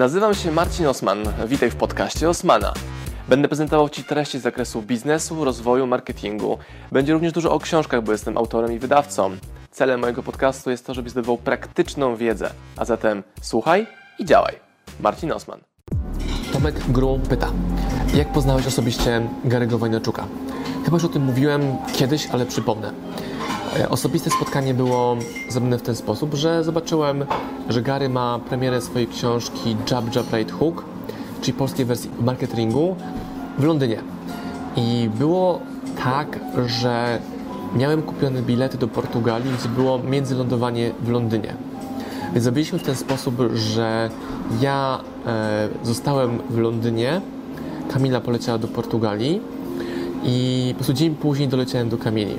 [0.00, 1.18] Nazywam się Marcin Osman.
[1.46, 2.72] Witaj w podcaście Osmana.
[3.28, 6.58] Będę prezentował Ci treści z zakresu biznesu, rozwoju, marketingu.
[6.92, 9.36] Będzie również dużo o książkach, bo jestem autorem i wydawcą.
[9.70, 12.50] Celem mojego podcastu jest to, żebyś zdobywał praktyczną wiedzę.
[12.76, 13.86] A zatem słuchaj
[14.18, 14.54] i działaj.
[15.00, 15.60] Marcin Osman.
[16.52, 17.52] Tomek Grum pyta,
[18.14, 20.26] jak poznałeś osobiście Gary'ego Wojnaczuka?
[20.84, 22.92] Chyba już o tym mówiłem kiedyś, ale przypomnę.
[23.78, 25.16] E, Osobiste spotkanie było
[25.48, 27.24] zrobione w ten sposób, że zobaczyłem,
[27.68, 30.84] że Gary ma premierę swojej książki Jab Jab Right Hook,
[31.40, 32.96] czyli polskiej wersji marketingu
[33.58, 34.02] w Londynie.
[34.76, 35.60] I było
[36.04, 37.18] tak, że
[37.76, 41.54] miałem kupione bilety do Portugalii, gdzie było międzylądowanie w Londynie.
[42.32, 44.10] Więc zrobiliśmy w ten sposób, że
[44.60, 47.20] ja e, zostałem w Londynie,
[47.92, 49.40] Kamila poleciała do Portugalii
[50.24, 52.38] i po prostu dzień później doleciałem do Kamili.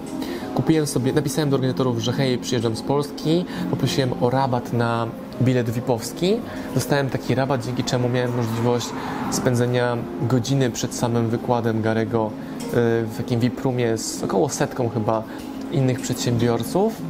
[0.56, 5.08] Kupiłem sobie, napisałem do organizatorów, że hej, przyjeżdżam z Polski, poprosiłem o rabat na
[5.42, 6.38] bilet VIP-owski.
[6.76, 8.88] Dostałem taki rabat, dzięki czemu miałem możliwość
[9.32, 12.70] spędzenia godziny przed samym wykładem Garego y,
[13.06, 15.24] w takim VIP-roomie z około setką chyba
[15.72, 17.02] innych przedsiębiorców.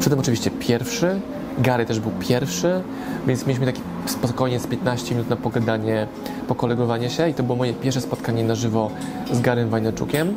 [0.00, 1.20] Przedtem oczywiście pierwszy,
[1.58, 2.82] Gary też był pierwszy,
[3.26, 6.06] więc mieliśmy taki spokojnie z 15 minut na pogadanie,
[6.48, 8.90] pokolegowanie się i to było moje pierwsze spotkanie na żywo
[9.32, 10.34] z Garym Wajnaczukiem,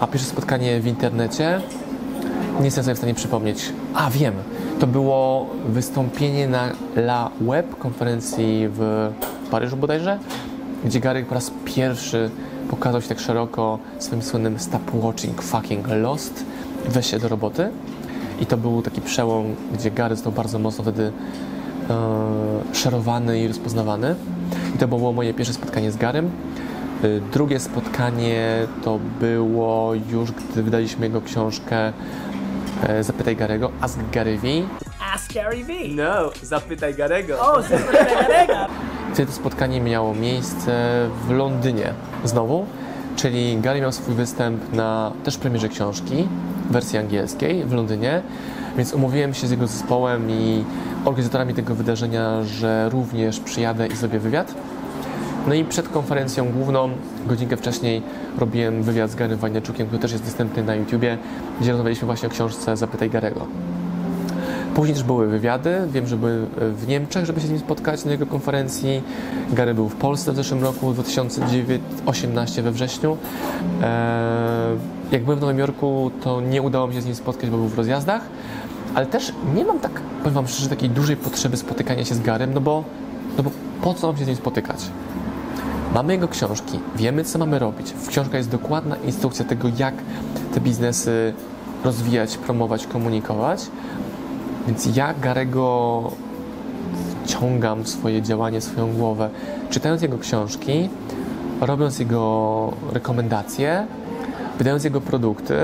[0.00, 1.60] a pierwsze spotkanie w internecie
[2.58, 3.72] nie jestem sobie w stanie przypomnieć.
[3.94, 4.34] A, wiem,
[4.80, 9.10] to było wystąpienie na La Web konferencji w
[9.50, 10.18] Paryżu bodajże,
[10.84, 12.30] gdzie Gary po raz pierwszy
[12.70, 16.44] pokazał się tak szeroko swoim słynnym stop watching fucking lost,
[16.88, 17.68] weź się do roboty.
[18.40, 21.12] I to był taki przełom, gdzie Gary został bardzo mocno wtedy
[21.90, 24.14] e, szerowany i rozpoznawany.
[24.74, 26.30] I to było moje pierwsze spotkanie z Garym.
[27.02, 31.92] E, Drugie spotkanie to było już, gdy wydaliśmy jego książkę
[32.88, 34.48] e, Zapytaj Garego, Ask Gary V.
[35.14, 35.72] Ask Gary V.
[35.88, 37.40] No, zapytaj Garego.
[37.40, 38.66] O, zapytaj Gary'ego.
[39.12, 40.72] Wtedy to spotkanie miało miejsce
[41.26, 41.92] w Londynie
[42.24, 42.66] znowu,
[43.16, 46.28] czyli Gary miał swój występ na też premierze książki
[46.68, 48.22] w wersji angielskiej w Londynie,
[48.76, 50.64] więc umówiłem się z jego zespołem i
[51.04, 54.54] organizatorami tego wydarzenia, że również przyjadę i zrobię wywiad.
[55.46, 56.90] No i przed konferencją główną,
[57.26, 58.02] godzinkę wcześniej,
[58.38, 61.18] robiłem wywiad z Garym Wajniaczukiem, który też jest dostępny na YouTubie,
[61.60, 63.46] gdzie rozmawialiśmy właśnie o książce Zapytaj Garego.
[64.74, 65.76] Później też były wywiady.
[65.92, 69.02] Wiem, że były w Niemczech, żeby się z nim spotkać na jego konferencji.
[69.52, 73.16] Gary był w Polsce w zeszłym roku, w 2018 we wrześniu.
[73.82, 73.88] Eee,
[75.12, 77.68] Jak byłem w Nowym Jorku, to nie udało mi się z nim spotkać, bo był
[77.68, 78.22] w rozjazdach.
[78.94, 82.54] Ale też nie mam tak, powiem Wam szczerze, takiej dużej potrzeby spotykania się z Garym,
[82.54, 82.84] no bo,
[83.36, 83.50] no bo
[83.82, 84.78] po co mam się z nim spotykać?
[85.94, 87.90] Mamy jego książki, wiemy co mamy robić.
[87.90, 89.94] W książce jest dokładna instrukcja tego, jak
[90.54, 91.34] te biznesy
[91.84, 93.66] rozwijać, promować, komunikować.
[94.66, 96.10] Więc ja Garego
[97.24, 99.30] wciągam w swoje działanie, swoją głowę,
[99.70, 100.88] czytając jego książki,
[101.60, 103.86] robiąc jego rekomendacje,
[104.58, 105.56] wydając jego produkty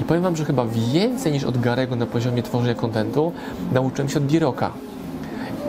[0.00, 3.32] i powiem Wam, że chyba więcej niż od Garego na poziomie tworzenia kontentu
[3.72, 4.70] nauczyłem się od Diroka.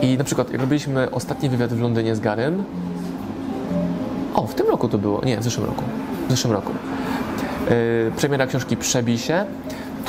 [0.02, 2.64] I na przykład, jak robiliśmy ostatni wywiad w Londynie z Garym,
[4.34, 5.82] o, w tym roku to było, nie, w zeszłym roku,
[6.28, 6.72] w zeszłym roku,
[7.70, 9.46] yy, premiera książki Przebij się,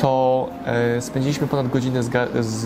[0.02, 2.10] to e, spędziliśmy ponad godzinę z,
[2.46, 2.66] z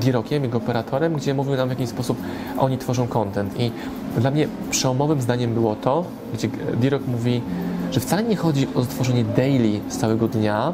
[0.00, 2.18] Dirokiem, jego operatorem, gdzie mówił nam w jaki sposób
[2.58, 3.60] oni tworzą content.
[3.60, 3.70] I
[4.18, 6.04] dla mnie przełomowym zdaniem było to,
[6.34, 6.48] gdzie
[6.80, 7.42] Dirok mówi,
[7.90, 10.72] że wcale nie chodzi o stworzenie daily z całego dnia,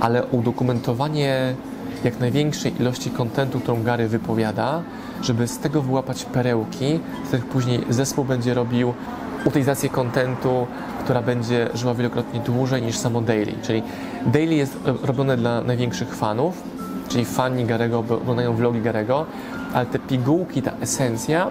[0.00, 1.54] ale udokumentowanie
[2.04, 4.82] jak największej ilości kontentu, którą Gary wypowiada,
[5.22, 8.94] żeby z tego wyłapać perełki, z których później zespół będzie robił
[9.44, 10.66] utylizację kontentu,
[11.04, 13.52] która będzie żyła wielokrotnie dłużej niż samo daily.
[13.62, 13.82] Czyli
[14.26, 16.62] daily jest robione dla największych fanów,
[17.08, 19.26] czyli fani Garego oglądają vlogi Garego,
[19.74, 21.46] ale te pigułki, ta esencja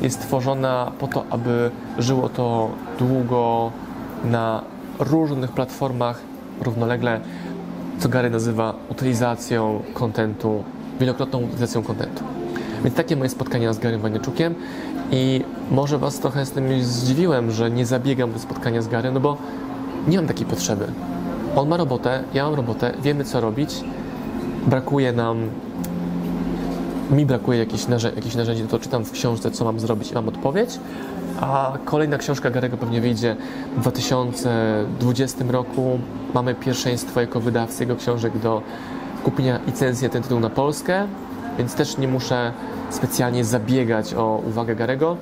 [0.00, 3.70] jest tworzona po to, aby żyło to długo
[4.24, 4.62] na
[4.98, 6.20] różnych platformach
[6.60, 7.20] równolegle,
[7.98, 10.64] co Gary nazywa utylizacją kontentu,
[11.00, 12.24] wielokrotną utylizacją kontentu.
[12.84, 14.54] Więc takie moje spotkania z Garym Waniaczukiem
[15.10, 19.20] i może Was trochę z tym zdziwiłem, że nie zabiegam do spotkania z Garym, no
[19.20, 19.36] bo
[20.08, 20.86] nie mam takiej potrzeby.
[21.56, 23.84] On ma robotę, ja mam robotę, wiemy co robić,
[24.66, 25.38] brakuje nam
[27.10, 30.28] mi brakuje jakichś, narzę- jakichś narzędzi, to czytam w książce, co mam zrobić i mam
[30.28, 30.70] odpowiedź.
[31.40, 33.36] A kolejna książka Garego pewnie wyjdzie
[33.76, 35.98] w 2020 roku.
[36.34, 38.62] Mamy pierwszeństwo jako wydawcy jego książek do
[39.24, 41.06] kupienia licencji ten tytuł na Polskę,
[41.58, 42.52] więc też nie muszę
[42.90, 45.16] specjalnie zabiegać o uwagę Garego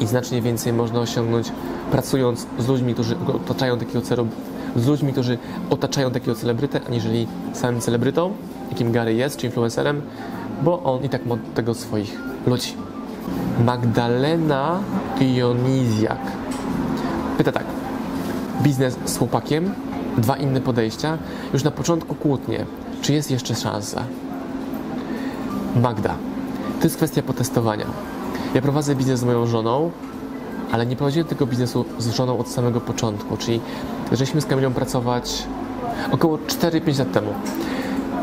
[0.00, 1.52] i znacznie więcej można osiągnąć
[1.90, 3.16] pracując z ludźmi, którzy
[3.46, 4.26] otaczają takiego celu,
[4.76, 5.38] z ludźmi, którzy
[5.70, 8.32] otaczają takiego celebrytę, aniżeli samym celebrytą,
[8.70, 10.02] jakim Gary jest, czy influencerem,
[10.62, 12.74] bo on i tak ma tego swoich ludzi.
[13.64, 14.80] Magdalena
[15.18, 16.20] Dionizjak
[17.38, 17.64] pyta tak.
[18.62, 19.74] Biznes z chłopakiem,
[20.18, 21.18] dwa inne podejścia,
[21.52, 22.66] już na początku kłótnie.
[23.02, 24.04] Czy jest jeszcze szansa?
[25.76, 26.14] Magda,
[26.78, 27.86] to jest kwestia potestowania.
[28.54, 29.90] Ja prowadzę biznes z moją żoną,
[30.72, 33.60] ale nie prowadziłem tego biznesu z żoną od samego początku, czyli
[34.10, 35.44] zaczęliśmy z Kamilą pracować
[36.10, 37.34] około 4-5 lat temu.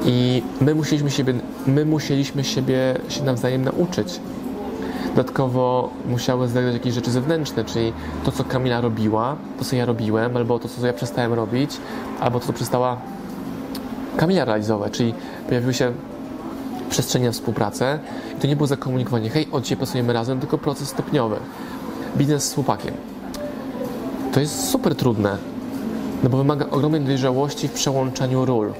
[0.05, 1.33] I my musieliśmy siebie,
[1.67, 4.19] my musieliśmy siebie się nawzajem nauczyć.
[5.09, 7.93] Dodatkowo musiały zagrać jakieś rzeczy zewnętrzne, czyli
[8.23, 11.71] to, co Kamila robiła, to, co ja robiłem, albo to, co ja przestałem robić,
[12.19, 12.97] albo to, co przestała
[14.17, 15.13] Kamila realizować, czyli
[15.47, 15.91] pojawiły się
[16.89, 17.99] przestrzenie na współpracę
[18.37, 21.35] i to nie było zakomunikowanie, hej, od dzisiaj pracujemy razem, tylko proces stopniowy.
[22.17, 22.93] Biznes z chłopakiem.
[24.33, 25.37] To jest super trudne,
[26.23, 28.73] no bo wymaga ogromnej dojrzałości w przełączaniu ról.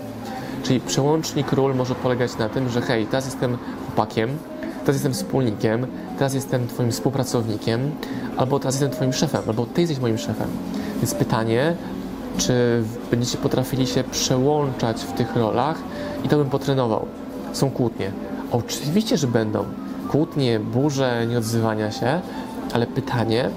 [0.64, 4.30] Czyli przełącznik ról może polegać na tym, że hej, teraz jestem chłopakiem,
[4.80, 7.92] teraz jestem wspólnikiem, teraz jestem twoim współpracownikiem,
[8.38, 10.48] albo teraz jestem twoim szefem, albo ty jesteś moim szefem.
[10.98, 11.76] Więc pytanie,
[12.38, 15.78] czy będziecie potrafili się przełączać w tych rolach
[16.24, 17.06] i to bym potrenował.
[17.54, 18.12] Są kłótnie.
[18.52, 19.66] Oczywiście, że będą.
[20.10, 22.22] Kłótnie, burze, nieodzywania się,
[22.74, 23.50] ale pytanie,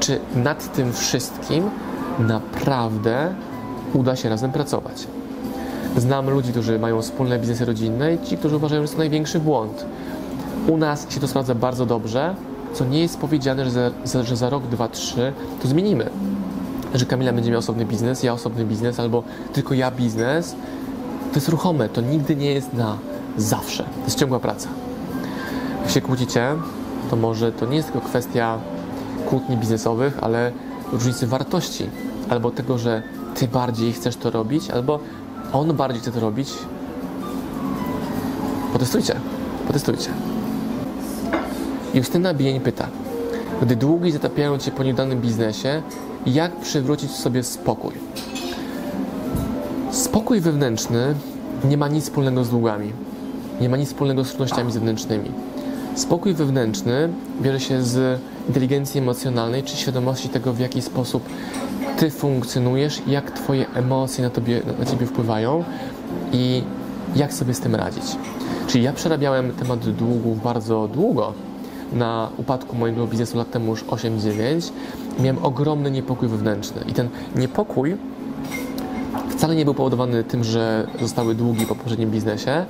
[0.00, 1.70] czy nad tym wszystkim
[2.18, 3.34] naprawdę
[3.94, 5.06] uda się razem pracować.
[5.96, 9.86] Znam ludzi, którzy mają wspólne biznesy rodzinne i ci, którzy uważają, że to największy błąd.
[10.68, 12.34] U nas się to sprawdza bardzo dobrze,
[12.72, 15.32] co nie jest powiedziane, że za, za, że za rok, dwa, trzy
[15.62, 16.10] to zmienimy.
[16.94, 19.22] Że Kamila będzie miała osobny biznes, ja osobny biznes, albo
[19.52, 20.54] tylko ja biznes.
[21.30, 22.98] To jest ruchome, to nigdy nie jest na
[23.36, 23.82] zawsze.
[23.82, 24.68] To jest ciągła praca.
[25.82, 26.48] Jak się kłócicie,
[27.10, 28.58] to może to nie jest tylko kwestia
[29.26, 30.52] kłótni biznesowych, ale
[30.92, 31.86] różnicy wartości.
[32.28, 33.02] Albo tego, że
[33.34, 34.98] ty bardziej chcesz to robić, albo
[35.52, 36.48] on bardziej chce to robić.
[38.72, 39.20] Potestujcie,
[39.66, 40.10] potestujcie.
[41.94, 42.88] Justyna Bień pyta,
[43.62, 45.82] gdy długi zatapiają cię po nieudanym biznesie,
[46.26, 47.92] jak przywrócić sobie spokój?
[49.90, 51.14] Spokój wewnętrzny
[51.64, 52.92] nie ma nic wspólnego z długami.
[53.60, 55.30] Nie ma nic wspólnego z trudnościami zewnętrznymi.
[55.94, 57.08] Spokój wewnętrzny
[57.42, 61.22] bierze się z inteligencji emocjonalnej, czy świadomości tego, w jaki sposób
[62.00, 65.64] ty funkcjonujesz, jak twoje emocje na, tobie, na ciebie wpływają
[66.32, 66.62] i
[67.16, 68.04] jak sobie z tym radzić.
[68.66, 71.32] Czyli ja przerabiałem temat długów bardzo długo.
[71.92, 74.70] Na upadku mojego biznesu lat temu już 8-9
[75.20, 76.84] miałem ogromny niepokój wewnętrzny.
[76.88, 77.96] I ten niepokój
[79.30, 82.64] wcale nie był powodowany tym, że zostały długi po poprzednim biznesie,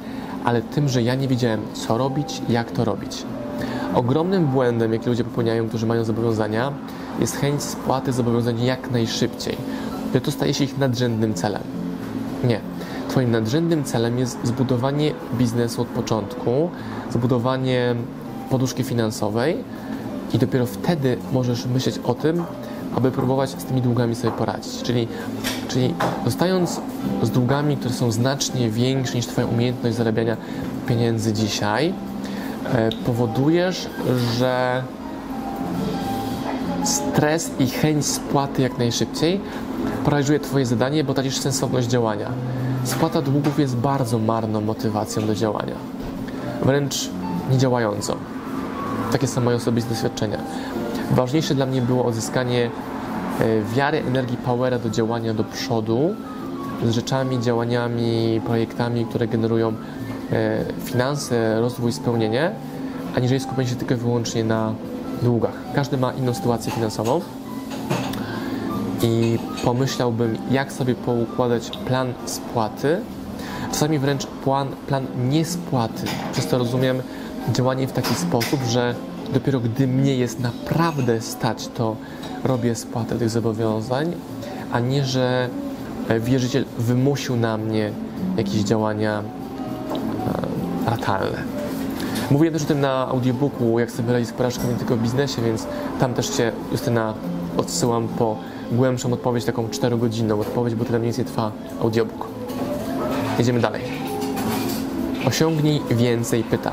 [0.45, 3.23] ale tym, że ja nie wiedziałem, co robić, jak to robić.
[3.95, 6.73] Ogromnym błędem, jaki ludzie popełniają, którzy mają zobowiązania,
[7.21, 9.57] jest chęć spłaty zobowiązań jak najszybciej.
[10.15, 11.63] Że to staje się ich nadrzędnym celem.
[12.45, 12.61] Nie.
[13.09, 16.71] Twoim nadrzędnym celem jest zbudowanie biznesu od początku,
[17.11, 17.95] zbudowanie
[18.51, 19.57] poduszki finansowej
[20.35, 22.45] i dopiero wtedy możesz myśleć o tym,
[22.97, 24.83] aby próbować z tymi długami sobie poradzić.
[24.83, 25.09] Czyli,
[25.69, 25.95] czyli
[26.25, 26.81] zostając
[27.23, 30.37] z długami, które są znacznie większe niż Twoja umiejętność zarabiania
[30.87, 31.95] pieniędzy dzisiaj,
[32.73, 33.89] e, powodujesz,
[34.39, 34.83] że
[36.85, 39.41] stres i chęć spłaty jak najszybciej
[40.05, 42.31] paraliżuje Twoje zadanie, bo tracisz sensowność działania.
[42.85, 45.75] Spłata długów jest bardzo marną motywacją do działania,
[46.63, 47.11] wręcz
[47.51, 48.17] niedziałającą.
[49.13, 50.39] Takie są moje osobiste doświadczenia.
[51.11, 52.71] Ważniejsze dla mnie było odzyskanie
[53.41, 56.15] e, wiary, energii, powera do działania do przodu
[56.85, 62.51] z rzeczami, działaniami, projektami, które generują e, finanse, rozwój, spełnienie,
[63.17, 64.75] aniżeli skupienie się tylko i wyłącznie na
[65.23, 65.55] długach.
[65.75, 67.21] Każdy ma inną sytuację finansową
[69.03, 73.01] i pomyślałbym, jak sobie poukładać plan spłaty,
[73.73, 76.03] czasami wręcz plan, plan niespłaty.
[76.33, 77.03] Przez to rozumiem
[77.53, 78.95] działanie w taki sposób, że
[79.35, 81.97] dopiero gdy mnie jest naprawdę stać, to
[82.45, 84.13] robię spłatę tych zobowiązań,
[84.73, 85.49] a nie, że
[86.21, 87.91] wierzyciel wymusił na mnie
[88.37, 89.23] jakieś działania
[90.87, 91.60] e, ratalne.
[92.31, 95.67] Mówiłem też o tym na audiobooku, jak sobie radzić z nie tylko w biznesie, więc
[96.01, 97.15] tam też Cię, Justyna,
[97.57, 98.37] odsyłam po
[98.73, 102.29] głębszą odpowiedź, taką 4-godzinną odpowiedź, bo tyle mniej więcej trwa audiobook.
[103.39, 103.83] Jedziemy dalej.
[105.27, 106.73] Osiągnij więcej pyta.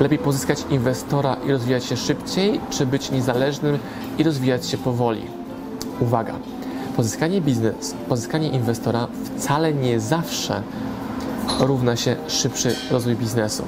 [0.00, 3.78] Lepiej pozyskać inwestora i rozwijać się szybciej, czy być niezależnym
[4.18, 5.22] i rozwijać się powoli?
[6.00, 6.34] Uwaga!
[6.96, 9.06] Pozyskanie biznes, pozyskanie inwestora
[9.36, 10.62] wcale nie zawsze
[11.60, 13.62] równa się szybszy rozwój biznesu.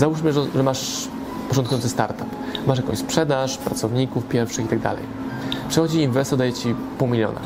[0.00, 1.08] Załóżmy, że, że masz
[1.48, 2.26] początkujący startup,
[2.66, 4.82] masz jakąś sprzedaż, pracowników pierwszych itd.
[4.82, 4.96] Tak
[5.68, 7.40] Przychodzi inwestor, daje ci pół miliona.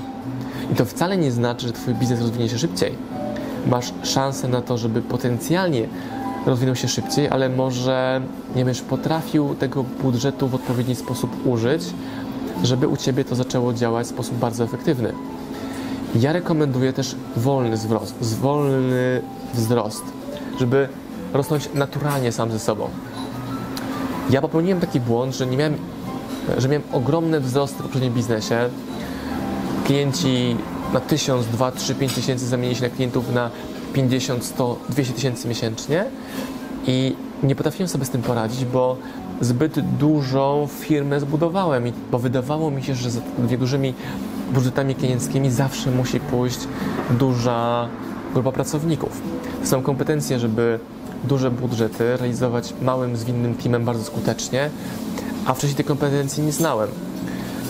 [0.73, 2.95] I to wcale nie znaczy, że twój biznes rozwinie się szybciej.
[3.67, 5.89] Masz szansę na to, żeby potencjalnie
[6.47, 8.21] rozwinął się szybciej, ale może
[8.57, 11.83] nie wiesz, potrafił tego budżetu w odpowiedni sposób użyć,
[12.63, 15.13] żeby u Ciebie to zaczęło działać w sposób bardzo efektywny.
[16.15, 19.23] Ja rekomenduję też wolny wzrost, wolny
[19.55, 20.03] wzrost,
[20.59, 20.89] żeby
[21.35, 22.89] rosnąć naturalnie sam ze sobą.
[24.31, 25.77] Ja popełniłem taki błąd, że nie miałem,
[26.59, 28.69] że miałem ogromne wzrosty w poprzednim biznesie.
[29.87, 30.57] Klienci
[30.93, 33.51] na 1000, 2, 3, 5 tysięcy zamienili się na klientów na
[33.93, 36.05] 50, 100, 200 tysięcy miesięcznie
[36.87, 38.97] i nie potrafiłem sobie z tym poradzić, bo
[39.41, 43.21] zbyt dużą firmę zbudowałem, bo wydawało mi się, że za
[43.59, 43.95] dużymi
[44.53, 46.59] budżetami klienckimi zawsze musi pójść
[47.11, 47.89] duża
[48.35, 49.21] grupa pracowników.
[49.61, 50.79] To są kompetencje, żeby
[51.25, 54.71] duże budżety realizować małym, zwinnym teamem bardzo skutecznie,
[55.47, 56.89] a wcześniej tej kompetencji nie znałem.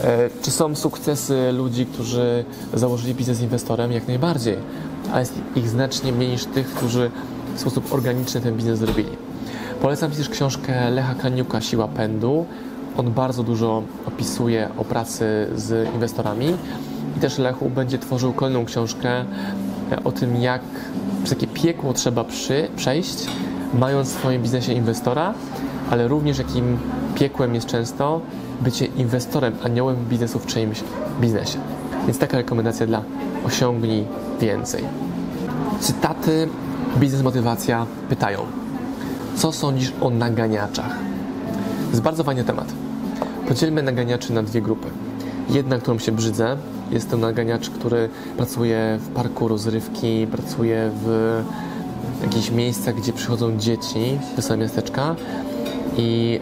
[0.05, 2.45] E, Czy są sukcesy ludzi, którzy
[2.75, 3.93] założyli biznes inwestorem?
[3.93, 4.57] Jak najbardziej,
[5.13, 7.11] ale jest ich znacznie mniej niż tych, którzy
[7.57, 9.11] w sposób organiczny ten biznes zrobili.
[9.83, 12.47] Polecam też książkę Lecha Kaniuka Siła Pędu.
[12.97, 16.57] On bardzo dużo opisuje o pracy z inwestorami
[17.17, 19.25] i też Lechu będzie tworzył kolejną książkę
[19.93, 20.63] e, o tym, jak
[21.25, 23.27] przez jakie piekło trzeba przy, przejść,
[23.75, 25.35] mając w swoim biznesie inwestora,
[25.91, 26.79] ale również jakim
[27.15, 28.21] piekłem jest często
[28.61, 30.81] bycie inwestorem, aniołem biznesu w czyimś
[31.21, 31.59] biznesie.
[32.07, 33.03] Więc taka rekomendacja dla
[33.47, 34.05] osiągnij
[34.41, 34.85] więcej.
[35.81, 36.49] Cytaty
[36.97, 38.41] Biznes Motywacja pytają,
[39.37, 40.99] co sądzisz o naganiaczach?
[41.85, 42.73] To jest bardzo fajny temat.
[43.49, 44.89] Podzielmy naganiaczy na dwie grupy.
[45.51, 46.57] Jedna, którą się brzydzę,
[46.95, 51.43] jest to naganiacz, który pracuje w parku rozrywki, pracuje w
[52.23, 55.17] jakichś miejscach, gdzie przychodzą dzieci samego miasteczka
[55.97, 56.41] i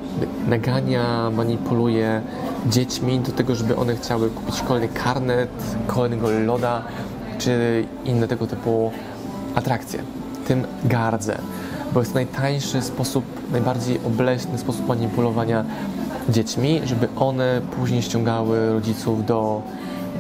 [0.48, 2.22] nagania, manipuluje
[2.66, 5.50] dziećmi do tego, żeby one chciały kupić kolejny karnet,
[5.86, 6.82] kolejnego loda
[7.38, 8.92] czy inne tego typu
[9.54, 10.02] atrakcje.
[10.48, 11.38] Tym gardzę,
[11.94, 15.64] bo jest najtańszy sposób, najbardziej obleśny sposób manipulowania
[16.28, 19.62] dziećmi, żeby one później ściągały rodziców do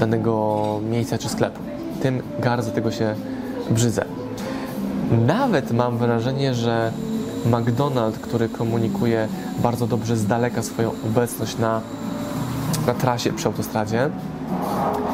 [0.02, 1.60] danego miejsca czy sklepu.
[2.02, 3.14] Tym gardzę, tego się
[3.70, 4.04] brzydzę.
[5.26, 6.92] Nawet mam wrażenie, że
[7.46, 9.28] McDonald's, który komunikuje
[9.62, 11.80] bardzo dobrze z daleka swoją obecność na,
[12.86, 14.10] na trasie przy autostradzie,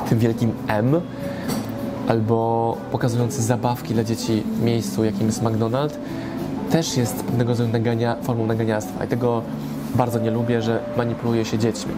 [0.09, 1.01] tym wielkim M,
[2.09, 5.95] albo pokazujący zabawki dla dzieci w miejscu, jakim jest McDonald's,
[6.71, 9.05] też jest pewnego rodzaju nagania, formą naganiactwa.
[9.05, 9.43] I tego
[9.95, 11.93] bardzo nie lubię, że manipuluje się dziećmi.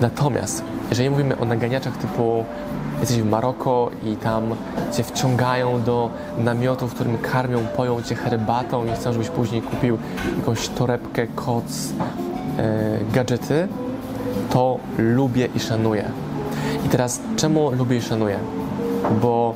[0.00, 2.44] Natomiast, jeżeli mówimy o naganiaczach typu
[3.00, 4.44] jesteś w Maroko i tam
[4.92, 9.98] cię wciągają do namiotu, w którym karmią, poją cię herbatą i chcą, żebyś później kupił
[10.36, 11.92] jakąś torebkę, koc,
[12.58, 13.68] e, gadżety,
[14.50, 16.04] to lubię i szanuję.
[16.86, 18.38] I teraz, czemu lubię i szanuję?
[19.22, 19.54] Bo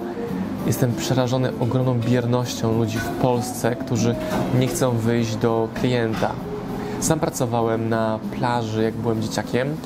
[0.66, 4.14] jestem przerażony ogromną biernością ludzi w Polsce, którzy
[4.58, 6.30] nie chcą wyjść do klienta.
[7.00, 9.76] Sam pracowałem na plaży, jak byłem dzieciakiem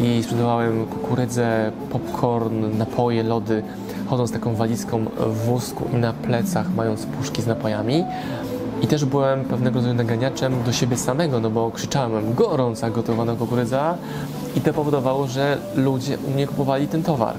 [0.00, 3.62] i sprzedawałem kukurydzę, popcorn, napoje, lody,
[4.06, 8.04] chodząc taką walizką w wózku i na plecach, mając puszki z napojami.
[8.82, 13.96] I też byłem pewnego rodzaju naganiaczem do siebie samego, no bo krzyczałem gorąca gotowana kukurydza
[14.56, 17.34] i to powodowało, że ludzie u mnie kupowali ten towar.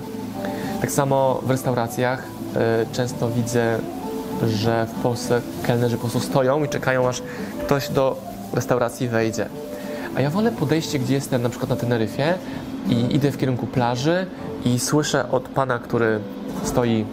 [0.82, 3.80] Tak samo w restauracjach y, często widzę,
[4.48, 7.22] że w Polsce kelnerzy po prostu stoją i czekają, aż
[7.66, 8.18] ktoś do
[8.54, 9.50] restauracji wejdzie.
[10.16, 12.34] A ja wolę podejście, gdzie jestem na przykład na Teneryfie
[12.90, 14.26] i idę w kierunku plaży
[14.66, 16.20] i słyszę od pana, który
[16.64, 17.06] stoi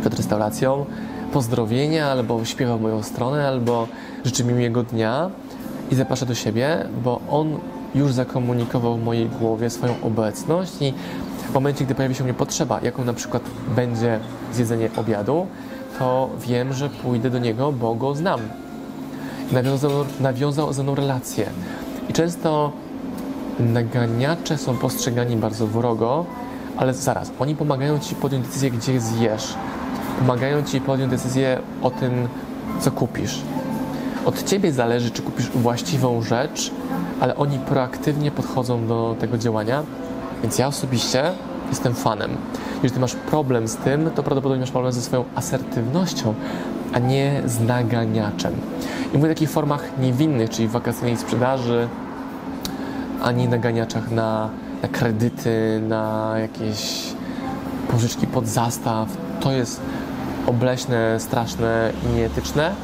[0.00, 0.86] przed restauracją,
[1.32, 3.88] pozdrowienia, albo śpiewa w moją stronę, albo
[4.24, 5.30] życzy mi miłego dnia
[5.90, 7.58] i zaprasza do siebie, bo on
[7.94, 10.94] już zakomunikował w mojej głowie swoją obecność i
[11.50, 13.42] w momencie, gdy pojawi się mnie potrzeba, jaką na przykład
[13.76, 14.20] będzie
[14.52, 15.46] zjedzenie obiadu,
[15.98, 18.40] to wiem, że pójdę do niego, bo go znam.
[19.52, 21.46] Nawiązał, nawiązał ze mną relację.
[22.12, 22.72] I często
[23.60, 26.26] naganiacze są postrzegani bardzo wrogo,
[26.76, 29.54] ale zaraz, oni pomagają Ci podjąć decyzję, gdzie zjesz.
[30.18, 32.28] Pomagają Ci podjąć decyzję o tym,
[32.80, 33.40] co kupisz.
[34.24, 36.70] Od Ciebie zależy, czy kupisz właściwą rzecz,
[37.20, 39.82] ale oni proaktywnie podchodzą do tego działania,
[40.42, 41.32] więc ja osobiście
[41.68, 42.36] jestem fanem.
[42.82, 46.34] Jeżeli masz problem z tym, to prawdopodobnie masz problem ze swoją asertywnością,
[46.92, 48.52] a nie z naganiaczem.
[49.14, 51.88] I mówię o takich formach niewinnych, czyli wakacyjnej sprzedaży,
[53.22, 54.50] ani naganiaczach na,
[54.82, 57.02] na kredyty, na jakieś
[57.90, 59.08] pożyczki pod zastaw.
[59.40, 59.80] To jest
[60.46, 62.74] obleśne, straszne i nieetyczne,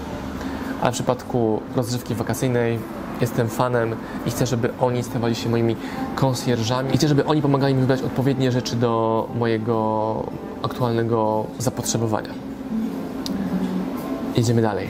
[0.82, 2.78] ale w przypadku rozrywki wakacyjnej
[3.20, 3.94] jestem fanem
[4.26, 5.76] i chcę, żeby oni stawali się moimi
[6.14, 10.26] konsjerżami i chcę, żeby oni pomagali mi wybrać odpowiednie rzeczy do mojego
[10.62, 12.30] aktualnego zapotrzebowania.
[14.36, 14.88] Idziemy dalej.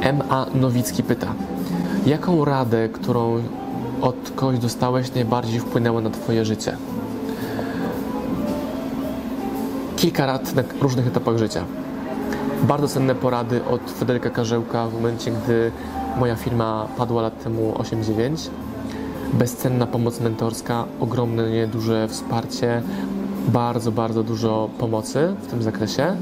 [0.00, 0.46] M.A.
[0.54, 1.34] Nowicki pyta,
[2.06, 3.42] jaką radę, którą
[4.00, 6.76] od kogoś dostałeś, najbardziej wpłynęła na Twoje życie?
[9.96, 11.64] Kilka rad na różnych etapach życia.
[12.62, 15.72] Bardzo cenne porady od Fryderyka Karzełka w momencie, gdy
[16.16, 18.48] moja firma padła lat temu 8-9.
[19.32, 22.82] Bezcenna pomoc mentorska, ogromne, duże wsparcie,
[23.48, 26.16] bardzo, bardzo dużo pomocy w tym zakresie.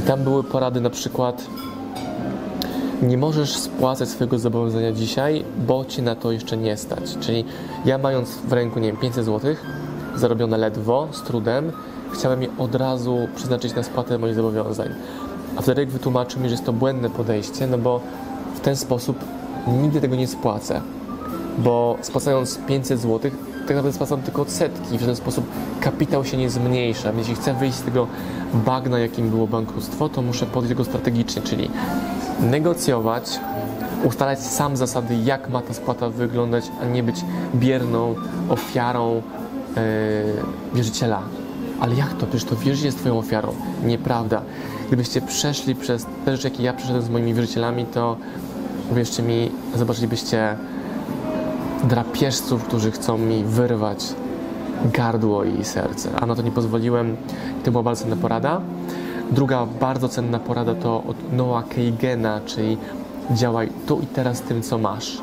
[0.00, 1.46] I tam były porady na przykład
[3.02, 7.16] nie możesz spłacać swojego zobowiązania dzisiaj, bo ci na to jeszcze nie stać.
[7.20, 7.44] Czyli
[7.84, 9.54] ja mając w ręku, nie wiem, 500 zł,
[10.14, 11.72] zarobione ledwo, z trudem,
[12.12, 14.88] chciałem je od razu przeznaczyć na spłatę moich zobowiązań.
[15.56, 18.00] A Fryderyk wytłumaczył mi, że jest to błędne podejście, no bo
[18.66, 19.18] ten sposób
[19.82, 20.80] nigdy tego nie spłacę.
[21.58, 24.98] Bo spłacając 500 zł, tak naprawdę spłacam tylko odsetki.
[24.98, 25.46] W ten sposób
[25.80, 27.12] kapitał się nie zmniejsza.
[27.12, 28.06] Więc jeśli chcę wyjść z tego
[28.54, 31.70] bagna, jakim było bankructwo, to muszę podejść do tego strategicznie, czyli
[32.40, 33.40] negocjować,
[34.04, 37.16] ustalać sam zasady, jak ma ta spłata wyglądać, a nie być
[37.54, 38.14] bierną
[38.48, 39.82] ofiarą yy,
[40.74, 41.22] wierzyciela.
[41.80, 42.26] Ale jak to?
[42.26, 43.54] Przecież to wierzyciel jest Twoją ofiarą.
[43.84, 44.42] Nieprawda.
[44.86, 48.16] Gdybyście przeszli przez te rzeczy, jakie ja przeszedłem z moimi wierzycielami, to
[48.90, 50.56] uwierzcie mi, zobaczylibyście
[51.84, 54.14] drapieżców, którzy chcą mi wyrwać
[54.84, 56.10] gardło i serce.
[56.20, 57.16] A na to nie pozwoliłem
[57.64, 58.60] to była bardzo cenna porada.
[59.30, 62.78] Druga bardzo cenna porada to od Noah Keigena, czyli
[63.30, 65.18] działaj tu i teraz tym, co masz.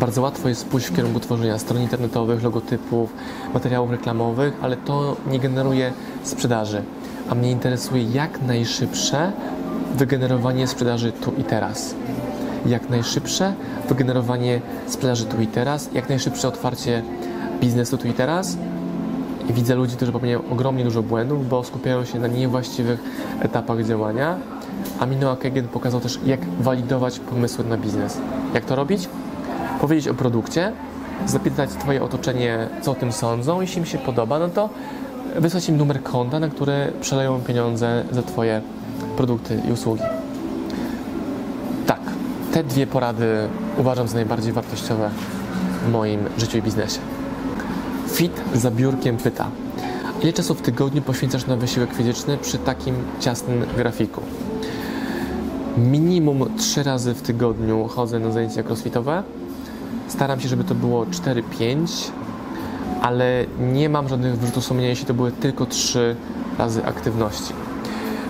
[0.00, 3.12] Bardzo łatwo jest pójść w kierunku tworzenia stron internetowych, logotypów,
[3.54, 6.82] materiałów reklamowych, ale to nie generuje sprzedaży.
[7.30, 9.32] A mnie interesuje jak najszybsze
[9.96, 11.94] wygenerowanie sprzedaży tu i teraz.
[12.66, 13.54] Jak najszybsze
[13.88, 17.02] wygenerowanie sprzedaży tu i teraz, jak najszybsze otwarcie
[17.60, 18.56] biznesu tu i teraz.
[19.50, 23.00] I widzę ludzi, którzy popełniają ogromnie dużo błędów, bo skupiają się na niewłaściwych
[23.40, 24.36] etapach działania.
[25.00, 25.36] A Minoa
[25.72, 28.18] pokazał też, jak walidować pomysły na biznes.
[28.54, 29.08] Jak to robić?
[29.80, 30.72] Powiedzieć o produkcie,
[31.26, 33.60] zapytać Twoje otoczenie, co o tym sądzą.
[33.60, 34.68] Jeśli im się podoba, no to
[35.36, 38.60] wysłać im numer konta, na który przeleją pieniądze za Twoje
[39.16, 40.02] produkty i usługi.
[41.86, 42.00] Tak,
[42.52, 43.48] te dwie porady
[43.78, 45.10] uważam za najbardziej wartościowe
[45.86, 46.98] w moim życiu i biznesie.
[48.08, 49.46] Fit za biurkiem pyta,
[50.22, 54.20] ile czasu w tygodniu poświęcasz na wysiłek fizyczny przy takim ciasnym grafiku?
[55.78, 59.22] Minimum 3 razy w tygodniu chodzę na zajęcia crossfitowe.
[60.08, 62.10] Staram się, żeby to było 4-5,
[63.02, 66.16] ale nie mam żadnych wyrzutów sumienia, jeśli to były tylko 3
[66.58, 67.54] razy aktywności.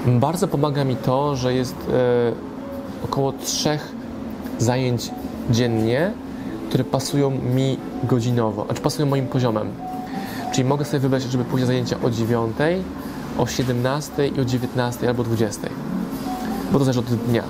[0.07, 3.79] Bardzo pomaga mi to, że jest e, około 3
[4.59, 5.11] zajęć
[5.51, 6.13] dziennie,
[6.69, 9.69] które pasują mi godzinowo, znaczy pasują moim poziomem.
[10.53, 12.57] Czyli mogę sobie wybrać, żeby pójść na zajęcia o 9,
[13.39, 15.69] o 17 i o 19 albo 20
[16.75, 17.43] bo to zależy od dnia.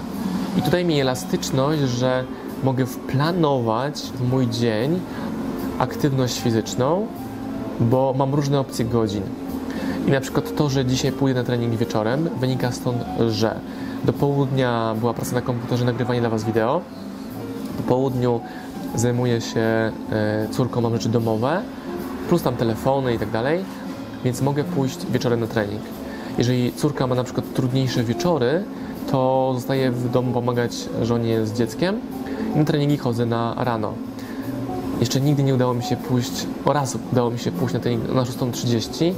[0.59, 2.25] I tutaj mi elastyczność, że
[2.64, 5.01] mogę wplanować w mój dzień
[5.79, 7.07] aktywność fizyczną,
[7.81, 9.23] bo mam różne opcje godzin.
[10.07, 13.61] I na przykład to, że dzisiaj pójdę na trening wieczorem, wynika stąd, że
[14.05, 16.81] do południa była praca na komputerze, nagrywanie dla Was wideo.
[17.77, 18.40] Po południu
[18.95, 19.93] zajmuję się e,
[20.51, 21.62] córką, mam rzeczy domowe,
[22.29, 23.64] plus tam telefony i tak dalej,
[24.25, 25.83] więc mogę pójść wieczorem na trening.
[26.38, 28.64] Jeżeli córka ma na przykład trudniejsze wieczory,
[29.11, 32.01] to zostaję w domu pomagać żonie z dzieckiem
[32.55, 33.93] i na treningi chodzę na rano.
[35.01, 38.14] Jeszcze nigdy nie udało mi się pójść, o raz udało mi się pójść na trening
[38.14, 39.12] na 6.30,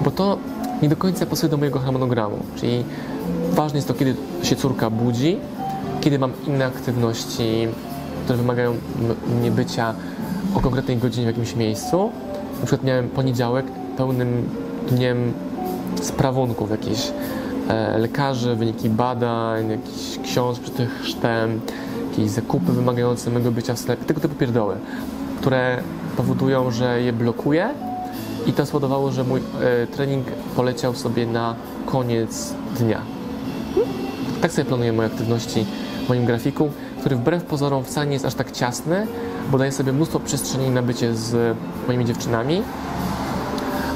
[0.00, 0.38] bo to
[0.82, 2.36] nie do końca pasuje do mojego harmonogramu.
[2.56, 2.84] Czyli
[3.50, 5.38] ważne jest to, kiedy się córka budzi,
[6.00, 7.68] kiedy mam inne aktywności,
[8.24, 8.74] które wymagają
[9.40, 9.94] mnie bycia
[10.54, 12.10] o konkretnej godzinie w jakimś miejscu.
[12.60, 14.48] Na przykład miałem poniedziałek pełnym
[14.88, 15.32] dniem
[16.02, 17.12] sprawunków jakichś
[17.68, 21.60] e, lekarzy, wyniki badań, jakichś książek przy tych chrztem,
[22.10, 24.74] jakieś zakupy wymagające mego bycia w sklepie, tego typu pierdoły,
[25.40, 25.82] które
[26.16, 27.68] powodują, że je blokuję
[28.46, 30.26] i to spowodowało, że mój e, trening
[30.56, 31.54] poleciał sobie na
[31.86, 33.00] koniec dnia.
[34.42, 35.66] Tak sobie planuję moje aktywności
[36.04, 39.06] w moim grafiku, który wbrew pozorom wcale nie jest aż tak ciasny,
[39.50, 42.62] bo daje sobie mnóstwo przestrzeni na bycie z moimi dziewczynami,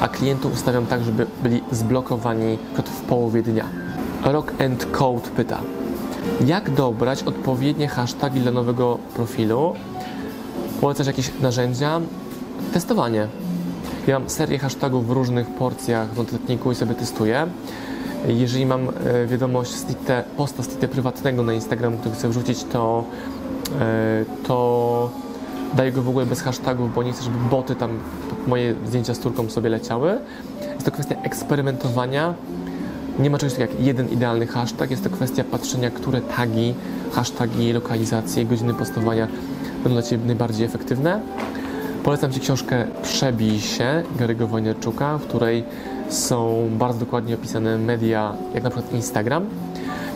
[0.01, 3.65] a klientów ustawiam tak, żeby byli zblokowani w połowie dnia.
[4.25, 5.61] Rock and Code pyta,
[6.47, 9.75] jak dobrać odpowiednie hasztagi dla nowego profilu?
[10.81, 12.01] Polecasz jakieś narzędzia?
[12.73, 13.29] Testowanie.
[14.07, 17.47] Ja mam serię hashtagów w różnych porcjach w notatniku i sobie testuję.
[18.29, 23.05] Jeżeli mam e, wiadomość stricte, posta stricte prywatnego na Instagram, który chcę wrzucić, to,
[23.81, 25.11] e, to
[25.75, 27.99] daję go w ogóle bez hashtagów, bo nie chcę, żeby boty tam
[28.47, 30.19] moje zdjęcia z córką sobie leciały.
[30.75, 32.35] Jest to kwestia eksperymentowania
[33.19, 36.75] Nie ma czegoś takiego jak jeden idealny hashtag, jest to kwestia patrzenia, które tagi,
[37.13, 39.29] hasztagi, lokalizacje, godziny postowania
[39.83, 41.21] będą dla Ciebie najbardziej efektywne.
[42.07, 45.65] Polecam Ci książkę Przebij się Gary'ego w której
[46.09, 49.47] są bardzo dokładnie opisane media, jak na przykład Instagram.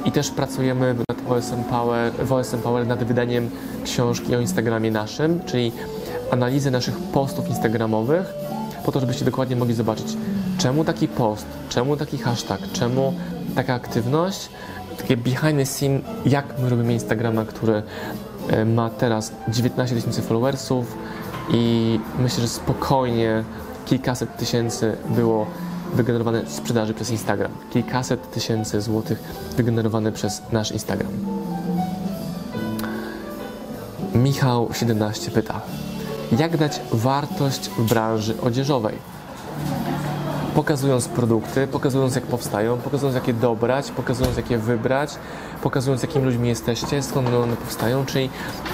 [0.04, 3.50] I też pracujemy nad OSM Power, w OSM Power nad wydaniem
[3.84, 5.72] książki o Instagramie naszym, czyli
[6.30, 8.34] analizę naszych postów instagramowych,
[8.84, 10.16] po to, żebyście dokładnie mogli zobaczyć,
[10.58, 13.14] czemu taki post, czemu taki hashtag, czemu
[13.54, 14.48] taka aktywność,
[14.98, 17.82] takie behind the scene, jak my robimy Instagrama, który
[18.48, 20.96] e, ma teraz 19 tysięcy followersów
[21.52, 23.44] i myślę, że spokojnie
[23.86, 25.46] kilkaset tysięcy było
[25.94, 27.50] wygenerowane sprzedaży przez Instagram.
[27.70, 29.18] Kilkaset tysięcy złotych
[29.56, 31.12] wygenerowane przez nasz Instagram.
[34.14, 35.60] Michał 17 pyta,
[36.38, 38.94] jak dać wartość w branży odzieżowej?
[40.54, 45.10] Pokazując produkty, pokazując jak powstają, pokazując jak je dobrać, pokazując jak je wybrać,
[45.62, 48.30] pokazując jakimi ludźmi jesteście, skąd one powstają, czyli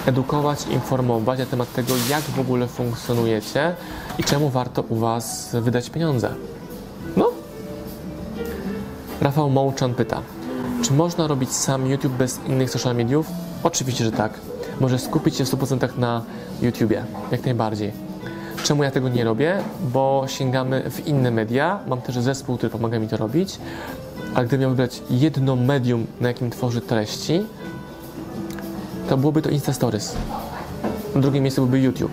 [0.07, 3.75] edukować, informować na temat tego, jak w ogóle funkcjonujecie
[4.19, 6.35] i czemu warto u Was wydać pieniądze.
[7.17, 7.31] No.
[9.21, 10.23] Rafał Mołczan pyta,
[10.83, 13.27] czy można robić sam YouTube bez innych social mediów?
[13.63, 14.41] Oczywiście, że tak.
[14.81, 16.23] Możesz skupić się w 100% na
[16.63, 18.06] YouTubie, jak najbardziej.
[18.67, 19.59] Czemu ja tego nie robię?
[19.93, 21.81] Bo sięgamy w inne media.
[21.87, 23.59] Mam też zespół, który pomaga mi to robić.
[24.35, 27.47] Ale gdybym miał wybrać jedno medium, na jakim tworzę treści,
[29.09, 30.17] to byłoby to Insta Stories.
[31.15, 32.13] Na drugim miejscu byłby YouTube.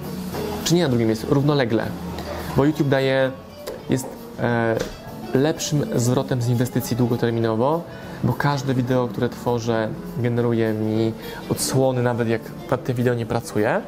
[0.63, 1.85] Czy nie na drugim miejscu, równolegle.
[2.57, 3.31] Bo YouTube daje,
[3.89, 4.07] jest
[4.39, 4.75] e,
[5.33, 7.83] lepszym zwrotem z inwestycji długoterminowo,
[8.23, 11.13] bo każde wideo, które tworzę, generuje mi
[11.49, 13.81] odsłony, nawet jak nad tym wideo nie pracuję.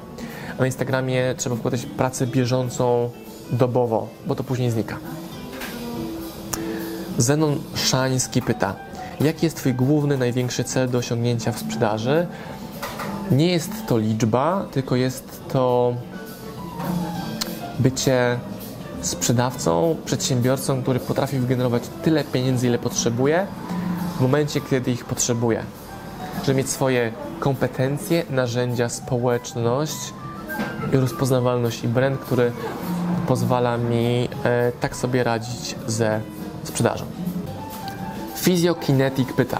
[0.59, 3.09] Na Instagramie trzeba wkładać pracę bieżącą
[3.51, 4.97] dobowo, bo to później znika.
[7.17, 8.75] Zenon Szański pyta,
[9.21, 12.27] jaki jest Twój główny, największy cel do osiągnięcia w sprzedaży?
[13.31, 15.93] Nie jest to liczba, tylko jest to
[17.79, 18.39] bycie
[19.01, 23.47] sprzedawcą, przedsiębiorcą, który potrafi wygenerować tyle pieniędzy, ile potrzebuje,
[24.17, 25.63] w momencie, kiedy ich potrzebuje.
[26.45, 30.13] Żeby mieć swoje kompetencje, narzędzia, społeczność
[30.99, 32.51] rozpoznawalność i brand, który
[33.27, 36.21] pozwala mi e, tak sobie radzić ze
[36.63, 37.05] sprzedażą.
[38.35, 39.59] Physiokinetic pyta.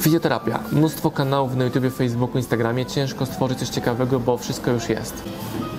[0.00, 0.60] Fizjoterapia.
[0.72, 2.86] Mnóstwo kanałów na YouTube, Facebooku, Instagramie.
[2.86, 5.22] Ciężko stworzyć coś ciekawego, bo wszystko już jest.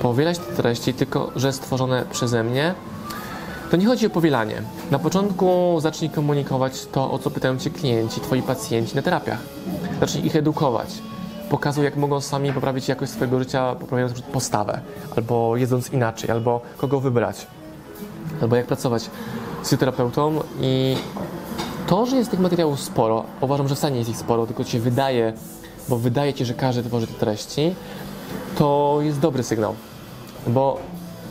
[0.02, 2.74] Powielać te treści, tylko że stworzone przeze mnie,
[3.72, 4.62] to nie chodzi o powielanie.
[4.92, 9.40] Na początku zacznij komunikować to, o co pytają Cię klienci, Twoi pacjenci na terapiach.
[10.00, 10.90] Zacznij ich edukować.
[11.50, 14.82] Pokazuj, jak mogą sami poprawić jakość swojego życia, poprawiając postawę,
[15.16, 17.48] albo jedząc inaczej, albo kogo wybrać,
[18.42, 19.10] albo jak pracować z
[19.64, 20.96] fizjoterapeutą i
[21.88, 24.80] to, że jest tych materiałów sporo, uważam, że wcale nie jest ich sporo, tylko Ci
[24.80, 25.34] wydaje,
[25.90, 27.76] bo wydaje Ci, że każdy tworzy te treści,
[28.58, 29.76] to jest dobry sygnał,
[30.48, 30.80] bo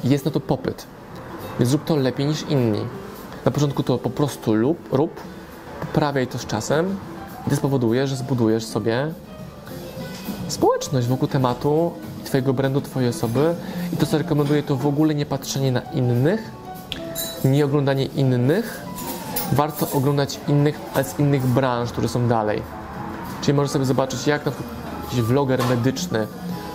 [0.04, 0.86] jest na to popyt.
[1.58, 2.80] Więc zrób to lepiej niż inni.
[3.44, 5.20] Na początku to po prostu lub, rób,
[5.80, 6.96] poprawiaj to z czasem
[7.46, 9.12] i to spowoduje, że zbudujesz sobie
[10.48, 11.92] społeczność wokół tematu
[12.24, 13.54] Twojego brandu, Twojej osoby
[13.92, 16.50] i to, co rekomenduję, to w ogóle nie patrzenie na innych,
[17.44, 18.80] nie oglądanie innych,
[19.52, 22.62] warto oglądać innych, ale z innych branż, które są dalej.
[23.42, 26.26] Czyli możesz sobie zobaczyć, jak na przykład jakiś vloger medyczny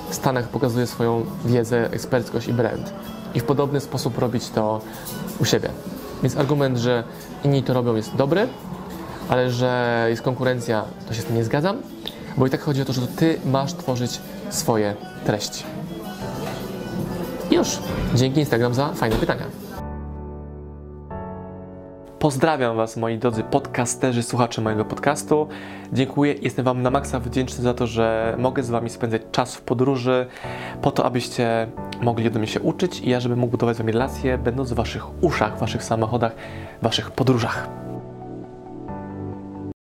[0.10, 2.94] w Stanach pokazuje swoją wiedzę, eksperckość i brand.
[3.34, 4.82] I w podobny sposób robić to
[5.40, 5.70] u siebie.
[6.24, 7.04] Więc argument, że
[7.44, 8.48] inni to robią jest dobry,
[9.30, 11.78] ale że jest konkurencja, to się z tym nie zgadzam,
[12.40, 15.64] bo i tak chodzi o to, że to ty masz tworzyć swoje treści.
[17.52, 17.80] Już.
[18.16, 19.46] Dzięki Instagram za fajne pytania.
[22.20, 25.48] Pozdrawiam Was, moi drodzy podcasterzy, słuchacze mojego podcastu.
[25.94, 29.62] Dziękuję, jestem Wam na maksa wdzięczny za to, że mogę z Wami spędzać czas w
[29.62, 30.28] podróży,
[30.82, 31.68] po to, abyście
[32.02, 34.76] mogli ode mnie się uczyć i ja, żebym mógł budować z Wami relacje, będąc w
[34.76, 36.36] Waszych uszach, Waszych samochodach,
[36.82, 37.89] Waszych podróżach.